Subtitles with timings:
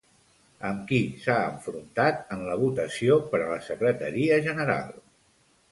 [0.69, 4.91] Amb qui s'ha enfrontat en la votació per a la secretaria general?